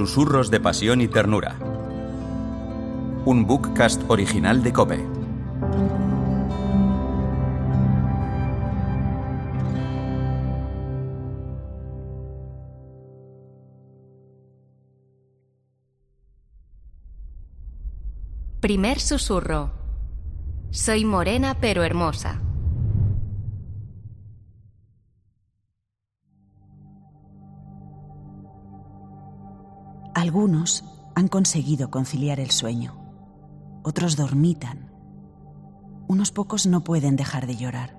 Susurros 0.00 0.50
de 0.50 0.60
Pasión 0.60 1.02
y 1.02 1.08
Ternura. 1.08 1.58
Un 3.26 3.44
bookcast 3.46 4.02
original 4.08 4.62
de 4.62 4.72
Cope. 4.72 5.06
Primer 18.62 19.00
susurro. 19.00 19.70
Soy 20.70 21.04
morena 21.04 21.58
pero 21.60 21.84
hermosa. 21.84 22.40
Algunos 30.20 30.84
han 31.14 31.28
conseguido 31.28 31.90
conciliar 31.90 32.40
el 32.40 32.50
sueño, 32.50 32.94
otros 33.82 34.16
dormitan, 34.16 34.92
unos 36.08 36.30
pocos 36.30 36.66
no 36.66 36.84
pueden 36.84 37.16
dejar 37.16 37.46
de 37.46 37.56
llorar. 37.56 37.96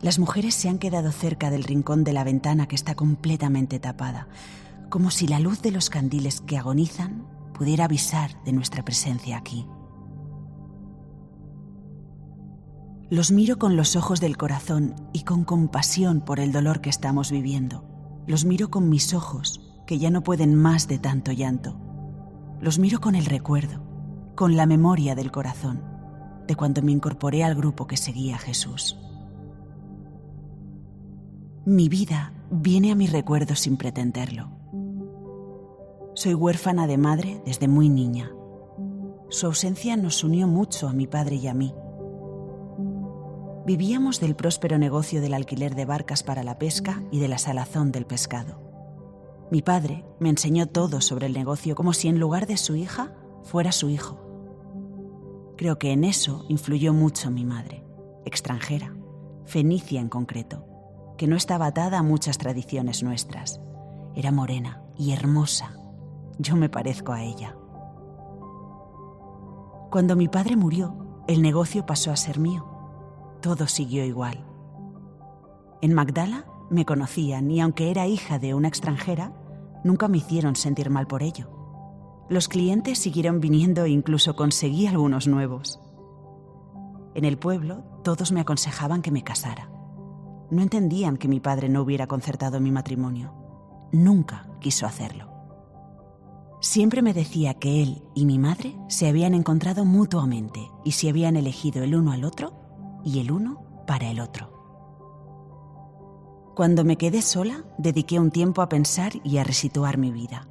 Las 0.00 0.20
mujeres 0.20 0.54
se 0.54 0.68
han 0.68 0.78
quedado 0.78 1.10
cerca 1.10 1.50
del 1.50 1.64
rincón 1.64 2.04
de 2.04 2.12
la 2.12 2.22
ventana 2.22 2.68
que 2.68 2.76
está 2.76 2.94
completamente 2.94 3.80
tapada, 3.80 4.28
como 4.90 5.10
si 5.10 5.26
la 5.26 5.40
luz 5.40 5.60
de 5.60 5.72
los 5.72 5.90
candiles 5.90 6.40
que 6.40 6.56
agonizan 6.56 7.26
pudiera 7.52 7.86
avisar 7.86 8.40
de 8.44 8.52
nuestra 8.52 8.84
presencia 8.84 9.38
aquí. 9.38 9.66
Los 13.10 13.32
miro 13.32 13.58
con 13.58 13.74
los 13.74 13.96
ojos 13.96 14.20
del 14.20 14.36
corazón 14.36 14.94
y 15.12 15.24
con 15.24 15.42
compasión 15.42 16.20
por 16.20 16.38
el 16.38 16.52
dolor 16.52 16.80
que 16.80 16.90
estamos 16.90 17.32
viviendo. 17.32 17.84
Los 18.28 18.44
miro 18.44 18.70
con 18.70 18.88
mis 18.88 19.12
ojos 19.14 19.66
que 19.90 19.98
ya 19.98 20.10
no 20.10 20.22
pueden 20.22 20.54
más 20.54 20.86
de 20.86 21.00
tanto 21.00 21.32
llanto. 21.32 21.74
Los 22.60 22.78
miro 22.78 23.00
con 23.00 23.16
el 23.16 23.26
recuerdo, 23.26 23.82
con 24.36 24.54
la 24.54 24.64
memoria 24.64 25.16
del 25.16 25.32
corazón, 25.32 25.82
de 26.46 26.54
cuando 26.54 26.80
me 26.80 26.92
incorporé 26.92 27.42
al 27.42 27.56
grupo 27.56 27.88
que 27.88 27.96
seguía 27.96 28.36
a 28.36 28.38
Jesús. 28.38 28.96
Mi 31.66 31.88
vida 31.88 32.32
viene 32.52 32.92
a 32.92 32.94
mi 32.94 33.08
recuerdo 33.08 33.56
sin 33.56 33.76
pretenderlo. 33.76 34.52
Soy 36.14 36.34
huérfana 36.34 36.86
de 36.86 36.96
madre 36.96 37.42
desde 37.44 37.66
muy 37.66 37.88
niña. 37.88 38.30
Su 39.28 39.46
ausencia 39.46 39.96
nos 39.96 40.22
unió 40.22 40.46
mucho 40.46 40.88
a 40.88 40.92
mi 40.92 41.08
padre 41.08 41.34
y 41.34 41.48
a 41.48 41.54
mí. 41.54 41.74
Vivíamos 43.66 44.20
del 44.20 44.36
próspero 44.36 44.78
negocio 44.78 45.20
del 45.20 45.34
alquiler 45.34 45.74
de 45.74 45.84
barcas 45.84 46.22
para 46.22 46.44
la 46.44 46.60
pesca 46.60 47.02
y 47.10 47.18
de 47.18 47.26
la 47.26 47.38
salazón 47.38 47.90
del 47.90 48.06
pescado. 48.06 48.69
Mi 49.50 49.62
padre 49.62 50.04
me 50.20 50.28
enseñó 50.28 50.68
todo 50.68 51.00
sobre 51.00 51.26
el 51.26 51.32
negocio 51.32 51.74
como 51.74 51.92
si 51.92 52.06
en 52.06 52.20
lugar 52.20 52.46
de 52.46 52.56
su 52.56 52.76
hija 52.76 53.12
fuera 53.42 53.72
su 53.72 53.88
hijo. 53.88 54.18
Creo 55.56 55.76
que 55.78 55.90
en 55.92 56.04
eso 56.04 56.44
influyó 56.48 56.92
mucho 56.92 57.30
mi 57.30 57.44
madre, 57.44 57.84
extranjera, 58.24 58.94
fenicia 59.44 60.00
en 60.00 60.08
concreto, 60.08 60.64
que 61.18 61.26
no 61.26 61.36
estaba 61.36 61.66
atada 61.66 61.98
a 61.98 62.02
muchas 62.02 62.38
tradiciones 62.38 63.02
nuestras. 63.02 63.60
Era 64.14 64.30
morena 64.30 64.82
y 64.96 65.12
hermosa. 65.12 65.76
Yo 66.38 66.54
me 66.54 66.68
parezco 66.68 67.12
a 67.12 67.22
ella. 67.22 67.56
Cuando 69.90 70.14
mi 70.14 70.28
padre 70.28 70.54
murió, 70.56 70.94
el 71.26 71.42
negocio 71.42 71.84
pasó 71.86 72.12
a 72.12 72.16
ser 72.16 72.38
mío. 72.38 72.66
Todo 73.42 73.66
siguió 73.66 74.04
igual. 74.04 74.46
En 75.82 75.92
Magdala 75.92 76.46
me 76.70 76.86
conocían 76.86 77.50
y 77.50 77.60
aunque 77.60 77.90
era 77.90 78.06
hija 78.06 78.38
de 78.38 78.54
una 78.54 78.68
extranjera, 78.68 79.32
nunca 79.84 80.08
me 80.08 80.18
hicieron 80.18 80.56
sentir 80.56 80.90
mal 80.90 81.06
por 81.06 81.22
ello. 81.22 81.48
Los 82.28 82.48
clientes 82.48 82.98
siguieron 82.98 83.40
viniendo 83.40 83.84
e 83.84 83.90
incluso 83.90 84.36
conseguí 84.36 84.86
algunos 84.86 85.26
nuevos. 85.26 85.80
En 87.14 87.24
el 87.24 87.38
pueblo 87.38 87.82
todos 88.04 88.32
me 88.32 88.40
aconsejaban 88.40 89.02
que 89.02 89.10
me 89.10 89.24
casara. 89.24 89.70
No 90.50 90.62
entendían 90.62 91.16
que 91.16 91.28
mi 91.28 91.40
padre 91.40 91.68
no 91.68 91.82
hubiera 91.82 92.06
concertado 92.06 92.60
mi 92.60 92.70
matrimonio. 92.70 93.34
Nunca 93.92 94.48
quiso 94.60 94.86
hacerlo. 94.86 95.28
Siempre 96.60 97.02
me 97.02 97.14
decía 97.14 97.54
que 97.54 97.82
él 97.82 98.02
y 98.14 98.26
mi 98.26 98.38
madre 98.38 98.76
se 98.88 99.08
habían 99.08 99.34
encontrado 99.34 99.84
mutuamente 99.84 100.70
y 100.84 100.92
se 100.92 101.08
habían 101.08 101.36
elegido 101.36 101.82
el 101.82 101.94
uno 101.94 102.12
al 102.12 102.24
otro 102.24 103.00
y 103.04 103.20
el 103.20 103.32
uno 103.32 103.82
para 103.86 104.10
el 104.10 104.20
otro. 104.20 104.59
Cuando 106.54 106.84
me 106.84 106.96
quedé 106.96 107.22
sola, 107.22 107.64
dediqué 107.78 108.18
un 108.18 108.32
tiempo 108.32 108.60
a 108.60 108.68
pensar 108.68 109.12
y 109.22 109.38
a 109.38 109.44
resituar 109.44 109.98
mi 109.98 110.10
vida. 110.10 110.48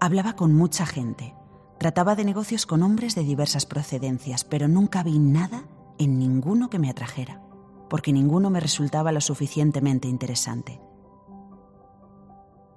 Hablaba 0.00 0.34
con 0.34 0.54
mucha 0.54 0.86
gente, 0.86 1.34
trataba 1.78 2.16
de 2.16 2.24
negocios 2.24 2.64
con 2.64 2.82
hombres 2.82 3.14
de 3.14 3.22
diversas 3.22 3.66
procedencias, 3.66 4.44
pero 4.44 4.66
nunca 4.66 5.02
vi 5.02 5.18
nada 5.18 5.64
en 5.98 6.18
ninguno 6.18 6.70
que 6.70 6.78
me 6.78 6.88
atrajera, 6.88 7.42
porque 7.90 8.14
ninguno 8.14 8.48
me 8.48 8.60
resultaba 8.60 9.12
lo 9.12 9.20
suficientemente 9.20 10.08
interesante. 10.08 10.80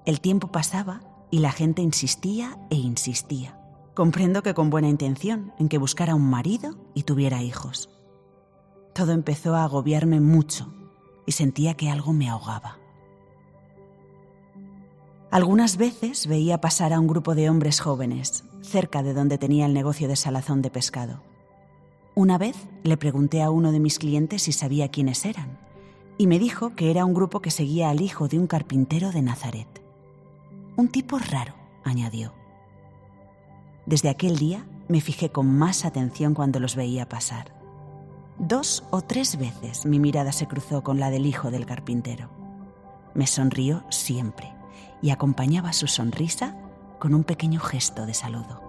El 0.05 0.19
tiempo 0.19 0.49
pasaba 0.49 1.01
y 1.31 1.39
la 1.39 1.51
gente 1.51 1.81
insistía 1.81 2.59
e 2.69 2.75
insistía. 2.75 3.59
Comprendo 3.95 4.43
que 4.43 4.53
con 4.53 4.69
buena 4.69 4.89
intención, 4.89 5.53
en 5.57 5.69
que 5.69 5.77
buscara 5.77 6.13
un 6.13 6.29
marido 6.29 6.77
y 6.93 7.03
tuviera 7.03 7.41
hijos. 7.41 7.89
Todo 8.93 9.13
empezó 9.13 9.55
a 9.55 9.63
agobiarme 9.63 10.19
mucho 10.19 10.76
y 11.27 11.33
sentía 11.33 11.75
que 11.75 11.91
algo 11.91 12.13
me 12.13 12.27
ahogaba. 12.27 12.79
Algunas 15.29 15.77
veces 15.77 16.25
veía 16.25 16.61
pasar 16.61 16.93
a 16.93 16.99
un 16.99 17.07
grupo 17.07 17.35
de 17.35 17.49
hombres 17.49 17.81
jóvenes 17.81 18.45
cerca 18.61 19.03
de 19.03 19.13
donde 19.13 19.37
tenía 19.37 19.65
el 19.65 19.73
negocio 19.73 20.07
de 20.07 20.15
salazón 20.15 20.61
de 20.63 20.71
pescado. 20.71 21.21
Una 22.15 22.37
vez 22.37 22.55
le 22.83 22.97
pregunté 22.97 23.43
a 23.43 23.51
uno 23.51 23.71
de 23.71 23.79
mis 23.79 23.99
clientes 23.99 24.41
si 24.41 24.53
sabía 24.53 24.89
quiénes 24.89 25.25
eran 25.25 25.59
y 26.17 26.27
me 26.27 26.39
dijo 26.39 26.75
que 26.75 26.89
era 26.89 27.05
un 27.05 27.13
grupo 27.13 27.41
que 27.41 27.51
seguía 27.51 27.89
al 27.89 28.01
hijo 28.01 28.27
de 28.27 28.39
un 28.39 28.47
carpintero 28.47 29.11
de 29.11 29.21
Nazaret. 29.21 29.67
Un 30.77 30.87
tipo 30.87 31.19
raro, 31.19 31.53
añadió. 31.83 32.33
Desde 33.85 34.09
aquel 34.09 34.37
día 34.37 34.65
me 34.87 35.01
fijé 35.01 35.29
con 35.29 35.47
más 35.47 35.85
atención 35.85 36.33
cuando 36.33 36.59
los 36.59 36.75
veía 36.75 37.09
pasar. 37.09 37.56
Dos 38.39 38.83
o 38.91 39.01
tres 39.01 39.37
veces 39.37 39.85
mi 39.87 39.99
mirada 39.99 40.31
se 40.31 40.47
cruzó 40.47 40.83
con 40.83 40.99
la 40.99 41.09
del 41.09 41.25
hijo 41.25 41.49
del 41.49 41.65
carpintero. 41.65 42.29
Me 43.15 43.25
sonrió 43.25 43.83
siempre 43.89 44.53
y 45.01 45.09
acompañaba 45.09 45.73
su 45.73 45.87
sonrisa 45.87 46.55
con 46.99 47.15
un 47.15 47.23
pequeño 47.23 47.59
gesto 47.59 48.05
de 48.05 48.13
saludo. 48.13 48.61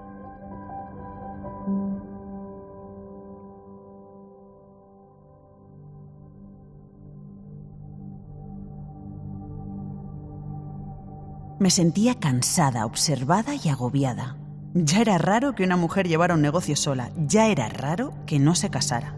Me 11.59 11.71
sentía 11.71 12.15
cansada, 12.15 12.87
observada 12.87 13.53
y 13.63 13.69
agobiada. 13.69 14.39
Ya 14.73 15.01
era 15.01 15.19
raro 15.19 15.55
que 15.55 15.65
una 15.65 15.77
mujer 15.77 16.07
llevara 16.07 16.35
un 16.35 16.41
negocio 16.41 16.77
sola, 16.77 17.11
ya 17.17 17.49
era 17.49 17.69
raro 17.69 18.15
que 18.27 18.39
no 18.39 18.55
se 18.55 18.71
casara. 18.71 19.18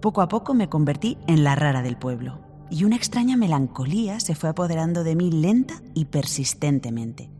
Poco 0.00 0.22
a 0.22 0.28
poco 0.28 0.54
me 0.54 0.68
convertí 0.68 1.18
en 1.26 1.42
la 1.42 1.56
rara 1.56 1.82
del 1.82 1.96
pueblo 1.96 2.38
y 2.70 2.84
una 2.84 2.96
extraña 2.96 3.36
melancolía 3.36 4.20
se 4.20 4.34
fue 4.34 4.50
apoderando 4.50 5.02
de 5.02 5.16
mí 5.16 5.30
lenta 5.30 5.82
y 5.94 6.04
persistentemente. 6.04 7.30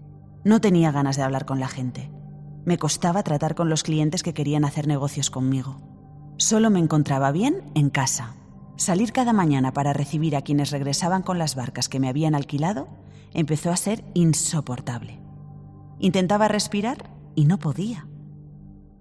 No 0.44 0.60
tenía 0.60 0.90
ganas 0.90 1.16
de 1.16 1.22
hablar 1.22 1.44
con 1.44 1.60
la 1.60 1.68
gente. 1.68 2.10
Me 2.64 2.78
costaba 2.78 3.22
tratar 3.22 3.54
con 3.54 3.68
los 3.68 3.82
clientes 3.82 4.22
que 4.22 4.34
querían 4.34 4.64
hacer 4.64 4.86
negocios 4.86 5.30
conmigo. 5.30 5.80
Solo 6.36 6.70
me 6.70 6.80
encontraba 6.80 7.30
bien 7.30 7.70
en 7.74 7.90
casa. 7.90 8.34
Salir 8.76 9.12
cada 9.12 9.32
mañana 9.32 9.72
para 9.72 9.92
recibir 9.92 10.34
a 10.36 10.42
quienes 10.42 10.70
regresaban 10.70 11.22
con 11.22 11.38
las 11.38 11.54
barcas 11.54 11.88
que 11.88 12.00
me 12.00 12.08
habían 12.08 12.34
alquilado 12.34 12.88
empezó 13.34 13.70
a 13.70 13.76
ser 13.76 14.04
insoportable. 14.14 15.20
Intentaba 15.98 16.48
respirar 16.48 17.10
y 17.34 17.44
no 17.44 17.58
podía. 17.58 18.06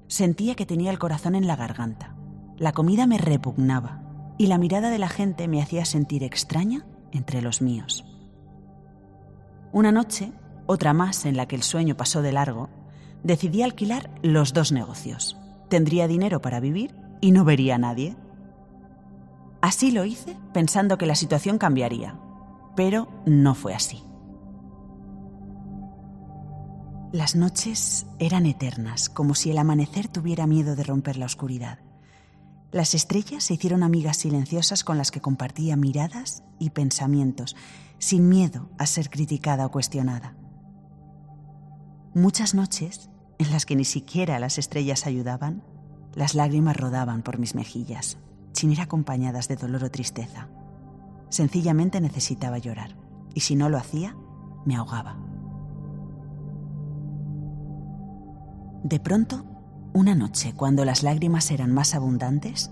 Sentía 0.08 0.56
que 0.56 0.66
tenía 0.66 0.92
el 0.92 1.00
corazón 1.00 1.36
en 1.36 1.48
la 1.48 1.56
garganta. 1.56 2.17
La 2.58 2.72
comida 2.72 3.06
me 3.06 3.20
repugnaba 3.20 4.02
y 4.38 4.48
la 4.48 4.58
mirada 4.58 4.90
de 4.90 4.98
la 4.98 5.10
gente 5.10 5.48
me 5.48 5.62
hacía 5.62 5.86
sentir 5.86 6.24
extraña 6.24 6.86
entre 7.12 7.42
los 7.42 7.62
míos. 7.62 8.04
Una 9.72 9.92
noche, 9.92 10.32
otra 10.66 10.94
más 10.94 11.26
en 11.26 11.38
la 11.38 11.48
que 11.48 11.56
el 11.56 11.62
sueño 11.62 11.96
pasó 11.96 12.24
de 12.24 12.32
largo, 12.32 12.70
decidí 13.24 13.62
alquilar 13.62 14.10
los 14.24 14.54
dos 14.54 14.72
negocios. 14.72 15.38
Tendría 15.70 16.08
dinero 16.08 16.42
para 16.42 16.60
vivir 16.60 16.96
y 17.22 17.32
no 17.32 17.46
vería 17.46 17.76
a 17.76 17.80
nadie. 17.80 18.16
Así 19.62 19.92
lo 19.92 20.06
hice 20.06 20.36
pensando 20.52 20.98
que 20.98 21.06
la 21.06 21.16
situación 21.16 21.60
cambiaría, 21.60 22.20
pero 22.76 23.08
no 23.26 23.54
fue 23.54 23.76
así. 23.76 24.04
Las 27.12 27.36
noches 27.36 28.08
eran 28.18 28.46
eternas, 28.48 29.10
como 29.10 29.36
si 29.36 29.52
el 29.52 29.60
amanecer 29.60 30.08
tuviera 30.08 30.48
miedo 30.48 30.76
de 30.76 30.84
romper 30.84 31.18
la 31.18 31.26
oscuridad. 31.26 31.80
Las 32.72 32.94
estrellas 32.94 33.46
se 33.46 33.54
hicieron 33.54 33.82
amigas 33.82 34.18
silenciosas 34.18 34.84
con 34.84 34.98
las 34.98 35.12
que 35.12 35.22
compartía 35.22 35.78
miradas 35.78 36.44
y 36.60 36.72
pensamientos, 36.72 37.56
sin 37.98 38.28
miedo 38.28 38.70
a 38.78 38.86
ser 38.86 39.10
criticada 39.10 39.66
o 39.66 39.72
cuestionada. 39.72 40.36
Muchas 42.14 42.54
noches, 42.54 43.10
en 43.38 43.52
las 43.52 43.66
que 43.66 43.76
ni 43.76 43.86
siquiera 43.86 44.40
las 44.40 44.58
estrellas 44.58 45.08
ayudaban, 45.08 45.64
las 46.14 46.36
lágrimas 46.36 46.76
rodaban 46.76 47.22
por 47.22 47.38
mis 47.38 47.56
mejillas, 47.56 48.18
sin 48.52 48.72
ir 48.72 48.82
acompañadas 48.82 49.48
de 49.48 49.56
dolor 49.56 49.86
o 49.86 49.92
tristeza. 49.92 50.50
Sencillamente 51.30 52.02
necesitaba 52.02 52.58
llorar, 52.58 52.98
y 53.34 53.42
si 53.42 53.56
no 53.56 53.70
lo 53.70 53.78
hacía, 53.78 54.18
me 54.66 54.76
ahogaba. 54.76 55.18
De 58.84 59.00
pronto, 59.00 59.46
una 59.98 60.14
noche, 60.14 60.54
cuando 60.56 60.86
las 60.86 61.02
lágrimas 61.02 61.50
eran 61.50 61.74
más 61.74 61.96
abundantes, 61.96 62.70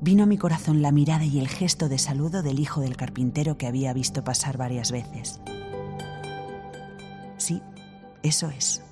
vino 0.00 0.24
a 0.24 0.26
mi 0.26 0.36
corazón 0.36 0.82
la 0.82 0.90
mirada 0.90 1.24
y 1.24 1.38
el 1.38 1.46
gesto 1.46 1.88
de 1.88 1.98
saludo 1.98 2.42
del 2.42 2.58
hijo 2.58 2.80
del 2.80 2.96
carpintero 2.96 3.56
que 3.56 3.68
había 3.68 3.92
visto 3.92 4.24
pasar 4.24 4.56
varias 4.56 4.90
veces. 4.90 5.40
Sí, 7.36 7.62
eso 8.24 8.50
es. 8.50 8.82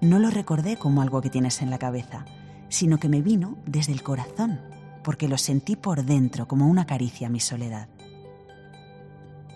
No 0.00 0.20
lo 0.20 0.30
recordé 0.30 0.76
como 0.76 1.02
algo 1.02 1.20
que 1.20 1.30
tienes 1.30 1.62
en 1.62 1.70
la 1.70 1.78
cabeza, 1.78 2.26
sino 2.68 3.00
que 3.00 3.08
me 3.08 3.22
vino 3.22 3.58
desde 3.66 3.92
el 3.92 4.04
corazón, 4.04 4.60
porque 5.02 5.26
lo 5.26 5.36
sentí 5.36 5.74
por 5.74 6.04
dentro 6.04 6.46
como 6.46 6.68
una 6.68 6.86
caricia 6.86 7.26
a 7.26 7.30
mi 7.30 7.40
soledad. 7.40 7.88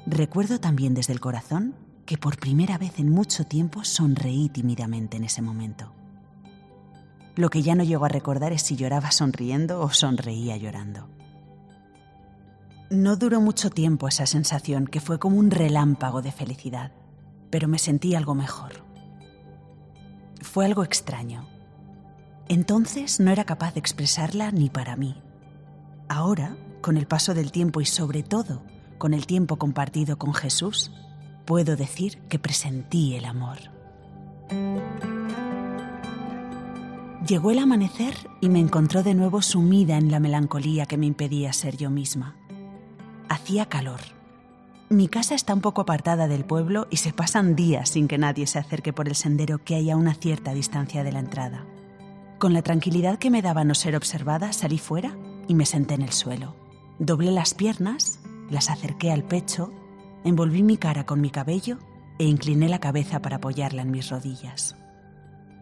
Recuerdo 0.07 0.59
también 0.59 0.95
desde 0.95 1.13
el 1.13 1.21
corazón 1.21 1.77
que 2.05 2.19
por 2.19 2.37
primera 2.37 2.79
vez 2.79 2.99
en 2.99 3.11
mucho 3.11 3.47
tiempo 3.47 3.85
sonreí 3.85 4.49
tímidamente 4.49 5.19
en 5.19 5.23
ese 5.23 5.41
momento. 5.41 5.93
Lo 7.37 7.51
que 7.51 7.63
ya 7.63 7.75
no 7.75 7.83
llego 7.83 8.05
a 8.05 8.09
recordar 8.09 8.53
es 8.53 8.63
si 8.63 8.77
lloraba 8.77 9.11
sonriendo 9.11 9.81
o 9.81 9.91
sonreía 9.91 10.57
llorando. 10.57 11.09
No 12.91 13.17
duró 13.17 13.41
mucho 13.41 13.71
tiempo 13.71 14.07
esa 14.07 14.27
sensación, 14.27 14.87
que 14.87 15.01
fue 15.01 15.19
como 15.19 15.39
un 15.39 15.51
relámpago 15.51 16.23
de 16.23 16.31
felicidad, 16.31 16.93
pero 17.51 17.67
me 17.67 17.79
sentí 17.79 18.15
algo 18.15 18.35
mejor. 18.35 18.85
Fue 20.43 20.65
algo 20.65 20.85
extraño. 20.85 21.49
Entonces 22.49 23.19
no 23.21 23.31
era 23.31 23.45
capaz 23.45 23.75
de 23.75 23.81
expresarla 23.81 24.53
ni 24.53 24.71
para 24.71 24.97
mí. 24.97 25.21
Ahora, 26.09 26.57
con 26.83 26.97
el 26.97 27.07
paso 27.07 27.35
del 27.35 27.51
tiempo 27.51 27.81
y 27.81 27.87
sobre 27.87 28.23
todo 28.23 28.63
con 28.99 29.13
el 29.15 29.27
tiempo 29.27 29.57
compartido 29.57 30.19
con 30.19 30.35
Jesús, 30.35 30.93
puedo 31.45 31.77
decir 31.77 32.19
que 32.29 32.39
presentí 32.39 33.17
el 33.17 33.25
amor. 33.25 33.59
Llegó 37.27 37.51
el 37.51 37.59
amanecer 37.59 38.15
y 38.43 38.51
me 38.51 38.61
encontró 38.61 39.03
de 39.03 39.15
nuevo 39.15 39.41
sumida 39.41 39.97
en 39.97 40.11
la 40.11 40.21
melancolía 40.21 40.85
que 40.85 40.99
me 40.99 41.07
impedía 41.07 41.55
ser 41.55 41.79
yo 41.79 41.89
misma. 41.89 42.37
Hacía 43.31 43.65
calor. 43.67 44.01
Mi 44.91 45.09
casa 45.09 45.35
está 45.35 45.55
un 45.55 45.63
poco 45.63 45.81
apartada 45.81 46.29
del 46.29 46.45
pueblo 46.45 46.87
y 46.91 46.99
se 46.99 47.15
pasan 47.15 47.57
días 47.57 47.89
sin 47.89 48.09
que 48.09 48.19
nadie 48.19 48.47
se 48.47 48.59
acerque 48.59 48.93
por 48.93 49.09
el 49.09 49.15
sendero 49.15 49.65
que 49.65 49.75
hay 49.75 49.91
a 49.91 49.97
una 49.97 50.13
cierta 50.13 50.53
distancia 50.53 51.03
de 51.03 51.13
la 51.13 51.21
entrada. 51.21 51.65
Con 52.39 52.53
la 52.53 52.61
tranquilidad 52.61 53.19
que 53.19 53.31
me 53.31 53.41
daba 53.41 53.65
no 53.65 53.75
ser 53.75 53.97
observada, 53.97 54.53
salí 54.53 54.77
fuera 54.77 55.17
y 55.49 55.55
me 55.55 55.65
senté 55.65 55.95
en 55.95 56.03
el 56.03 56.13
suelo. 56.13 56.55
Doblé 56.99 57.31
las 57.31 57.55
piernas, 57.55 58.19
las 58.51 58.69
acerqué 58.69 59.11
al 59.11 59.25
pecho, 59.25 59.73
envolví 60.25 60.63
mi 60.63 60.77
cara 60.77 61.07
con 61.07 61.23
mi 61.23 61.31
cabello 61.31 61.79
e 62.19 62.25
incliné 62.25 62.69
la 62.69 62.81
cabeza 62.81 63.23
para 63.23 63.37
apoyarla 63.37 63.81
en 63.81 63.93
mis 63.93 64.11
rodillas. 64.11 64.77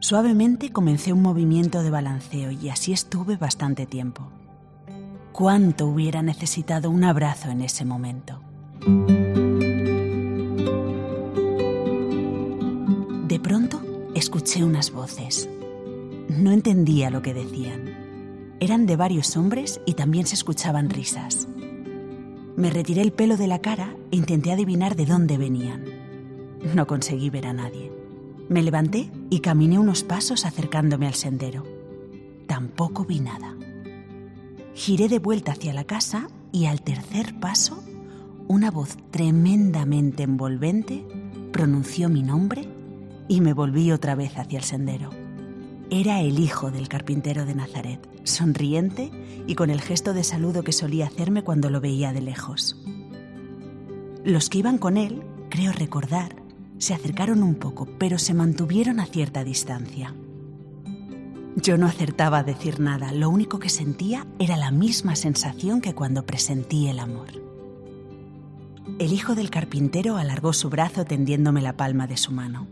Suavemente 0.03 0.73
comencé 0.73 1.13
un 1.13 1.23
movimiento 1.23 1.81
de 1.85 1.91
balanceo 1.91 2.51
y 2.51 2.71
así 2.71 2.93
estuve 2.93 3.37
bastante 3.37 3.87
tiempo. 3.87 4.33
¿Cuánto 5.31 5.87
hubiera 5.87 6.23
necesitado 6.23 6.91
un 6.91 7.05
abrazo 7.05 7.51
en 7.51 7.61
ese 7.61 7.85
momento? 7.85 8.41
De 13.29 13.39
pronto 13.39 13.81
escuché 14.17 14.65
unas 14.65 14.91
voces. 14.91 15.49
No 16.29 16.51
entendía 16.51 17.09
lo 17.09 17.23
que 17.23 17.33
decían. 17.33 18.57
Eran 18.59 18.87
de 18.87 18.97
varios 18.97 19.37
hombres 19.37 19.81
y 19.87 19.95
también 19.95 20.27
se 20.27 20.35
escuchaban 20.35 20.91
risas. 20.91 21.47
Me 22.57 22.71
retiré 22.71 23.03
el 23.03 23.13
pelo 23.13 23.37
de 23.37 23.47
la 23.47 23.61
cara 23.61 23.95
e 24.11 24.17
intenté 24.17 24.51
adivinar 24.51 24.97
de 24.97 25.07
dónde 25.07 25.39
venían. 25.39 25.85
No 26.75 26.89
conseguí 26.89 27.31
ver 27.31 27.47
a 27.47 27.53
nadie. 27.53 28.02
Me 28.49 28.63
levanté 28.63 29.11
y 29.31 29.41
caminé 29.41 29.79
unos 29.79 30.03
pasos 30.03 30.45
acercándome 30.45 31.07
al 31.07 31.15
sendero. 31.15 31.65
Tampoco 32.47 33.05
vi 33.05 33.21
nada. 33.21 33.57
Giré 34.75 35.09
de 35.09 35.19
vuelta 35.19 35.53
hacia 35.53 35.73
la 35.73 35.85
casa 35.85 36.29
y 36.51 36.67
al 36.67 36.83
tercer 36.83 37.39
paso, 37.41 37.83
una 38.49 38.71
voz 38.71 38.97
tremendamente 39.11 40.23
envolvente 40.23 41.07
pronunció 41.53 42.09
mi 42.09 42.23
nombre 42.23 42.69
y 43.29 43.41
me 43.41 43.53
volví 43.53 43.93
otra 43.93 44.15
vez 44.15 44.37
hacia 44.37 44.59
el 44.59 44.65
sendero. 44.65 45.11
Era 45.91 46.21
el 46.21 46.39
hijo 46.39 46.71
del 46.71 46.89
carpintero 46.89 47.45
de 47.45 47.55
Nazaret, 47.55 48.09
sonriente 48.25 49.11
y 49.47 49.55
con 49.55 49.71
el 49.71 49.81
gesto 49.81 50.15
de 50.15 50.25
saludo 50.25 50.65
que 50.65 50.73
solía 50.73 51.07
hacerme 51.07 51.45
cuando 51.45 51.71
lo 51.71 51.81
veía 51.81 52.13
de 52.13 52.23
lejos. 52.23 52.83
Los 54.25 54.49
que 54.49 54.59
iban 54.59 54.79
con 54.79 54.97
él, 54.97 55.23
creo 55.51 55.73
recordar, 55.73 56.42
se 56.83 56.95
acercaron 56.95 57.45
un 57.45 57.55
poco, 57.55 57.87
pero 57.97 58.19
se 58.19 58.35
mantuvieron 58.35 58.99
a 58.99 59.07
cierta 59.07 59.45
distancia. 59.45 60.17
Yo 61.55 61.79
no 61.79 61.87
acertaba 61.87 62.39
a 62.39 62.43
decir 62.43 62.81
nada, 62.81 63.13
lo 63.13 63.31
único 63.31 63.61
que 63.61 63.69
sentía 63.69 64.27
era 64.41 64.57
la 64.57 64.73
misma 64.73 65.15
sensación 65.15 65.81
que 65.81 65.95
cuando 65.95 66.27
presentí 66.27 66.89
el 66.89 66.99
amor. 66.99 67.29
El 68.99 69.13
hijo 69.13 69.37
del 69.37 69.49
carpintero 69.49 70.17
alargó 70.17 70.53
su 70.53 70.71
brazo 70.71 71.05
tendiéndome 71.05 71.63
la 71.63 71.77
palma 71.77 72.09
de 72.09 72.17
su 72.17 72.33
mano. 72.33 72.67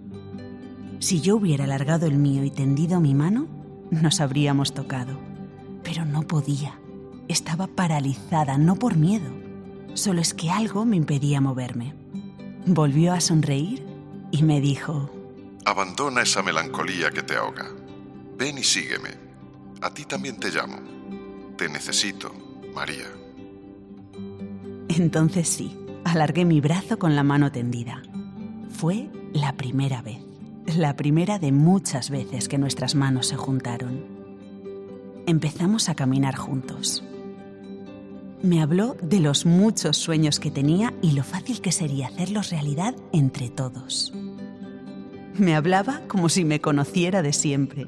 Si 0.99 1.21
yo 1.21 1.37
hubiera 1.37 1.63
alargado 1.63 2.07
el 2.07 2.19
mío 2.19 2.43
y 2.43 2.51
tendido 2.51 2.99
mi 2.99 3.15
mano, 3.15 3.47
nos 3.93 4.21
habríamos 4.21 4.75
tocado. 4.75 5.21
Pero 5.85 6.05
no 6.05 6.23
podía. 6.23 6.81
Estaba 7.29 7.69
paralizada, 7.69 8.59
no 8.59 8.75
por 8.75 8.97
miedo. 8.97 9.31
Solo 9.95 10.21
es 10.21 10.35
que 10.35 10.51
algo 10.51 10.85
me 10.85 10.97
impedía 10.97 11.41
moverme. 11.41 11.95
Volvió 12.67 13.13
a 13.13 13.21
sonreír 13.21 13.89
y 14.31 14.43
me 14.43 14.61
dijo, 14.61 15.11
Abandona 15.65 16.23
esa 16.23 16.43
melancolía 16.43 17.11
que 17.11 17.23
te 17.23 17.37
ahoga. 17.37 17.69
Ven 18.37 18.59
y 18.59 18.65
sígueme. 18.65 19.11
A 19.83 19.93
ti 19.93 20.05
también 20.05 20.37
te 20.37 20.51
llamo. 20.51 20.79
Te 21.57 21.69
necesito, 21.69 22.33
María. 22.75 23.07
Entonces 24.89 25.49
sí, 25.49 25.77
alargué 26.05 26.45
mi 26.45 26.61
brazo 26.61 26.99
con 26.99 27.15
la 27.15 27.23
mano 27.23 27.53
tendida. 27.53 28.03
Fue 28.71 29.11
la 29.33 29.57
primera 29.57 30.03
vez, 30.03 30.19
la 30.77 30.97
primera 30.97 31.39
de 31.39 31.53
muchas 31.53 32.11
veces 32.11 32.49
que 32.49 32.59
nuestras 32.59 32.95
manos 32.95 33.29
se 33.29 33.37
juntaron. 33.37 34.05
Empezamos 35.27 35.89
a 35.89 35.95
caminar 35.95 36.35
juntos. 36.37 37.05
Me 38.43 38.63
habló 38.63 38.97
de 39.03 39.21
los 39.21 39.45
muchos 39.45 39.99
sueños 39.99 40.41
que 40.41 40.51
tenía 40.51 40.95
y 41.03 41.13
lo 41.13 41.23
fácil 41.23 41.61
que 41.61 41.73
sería 41.73 42.07
hacerlos 42.07 42.51
realidad 42.51 42.95
entre 43.13 43.51
todos. 43.51 44.15
Me 45.35 45.55
hablaba 45.55 46.01
como 46.09 46.31
si 46.31 46.47
me 46.47 46.61
conociera 46.61 47.21
de 47.21 47.35
siempre. 47.35 47.87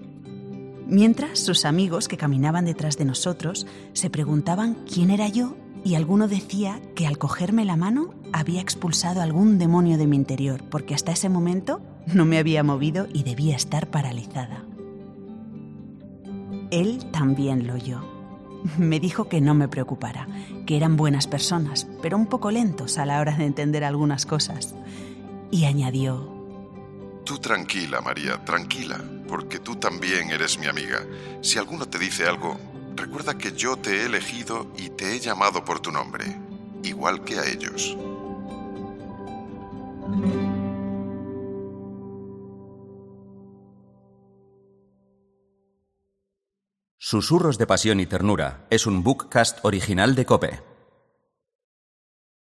Mientras 0.86 1.38
sus 1.38 1.64
amigos 1.64 2.06
que 2.06 2.18
caminaban 2.18 2.66
detrás 2.66 2.98
de 2.98 3.06
nosotros 3.06 3.66
se 3.94 4.10
preguntaban 4.10 4.76
quién 4.92 5.08
era 5.08 5.26
yo 5.28 5.56
y 5.84 5.94
alguno 5.94 6.28
decía 6.28 6.82
que 6.94 7.06
al 7.06 7.16
cogerme 7.16 7.64
la 7.64 7.76
mano 7.76 8.12
había 8.34 8.60
expulsado 8.60 9.22
algún 9.22 9.58
demonio 9.58 9.96
de 9.96 10.06
mi 10.06 10.16
interior 10.16 10.62
porque 10.68 10.94
hasta 10.94 11.12
ese 11.12 11.30
momento 11.30 11.80
no 12.12 12.26
me 12.26 12.36
había 12.36 12.62
movido 12.62 13.06
y 13.10 13.22
debía 13.22 13.56
estar 13.56 13.90
paralizada. 13.90 14.64
Él 16.70 17.06
también 17.10 17.66
lo 17.66 17.74
oyó 17.74 18.21
me 18.78 19.00
dijo 19.00 19.28
que 19.28 19.40
no 19.40 19.54
me 19.54 19.68
preocupara, 19.68 20.26
que 20.66 20.76
eran 20.76 20.96
buenas 20.96 21.26
personas, 21.26 21.86
pero 22.00 22.16
un 22.16 22.26
poco 22.26 22.50
lentos 22.50 22.98
a 22.98 23.06
la 23.06 23.20
hora 23.20 23.36
de 23.36 23.46
entender 23.46 23.84
algunas 23.84 24.26
cosas. 24.26 24.74
Y 25.50 25.64
añadió, 25.64 26.32
Tú 27.24 27.38
tranquila, 27.38 28.00
María, 28.00 28.44
tranquila, 28.44 29.00
porque 29.28 29.60
tú 29.60 29.76
también 29.76 30.30
eres 30.30 30.58
mi 30.58 30.66
amiga. 30.66 31.06
Si 31.40 31.58
alguno 31.58 31.86
te 31.86 31.98
dice 31.98 32.26
algo, 32.26 32.58
recuerda 32.96 33.38
que 33.38 33.52
yo 33.52 33.76
te 33.76 33.98
he 33.98 34.06
elegido 34.06 34.66
y 34.76 34.88
te 34.90 35.14
he 35.14 35.20
llamado 35.20 35.64
por 35.64 35.78
tu 35.78 35.92
nombre, 35.92 36.24
igual 36.82 37.22
que 37.22 37.38
a 37.38 37.46
ellos. 37.46 37.96
Susurros 47.12 47.58
de 47.58 47.66
Pasión 47.66 48.00
y 48.00 48.06
Ternura 48.06 48.66
es 48.70 48.86
un 48.86 49.02
bookcast 49.02 49.62
original 49.66 50.14
de 50.14 50.24
Cope. 50.24 50.71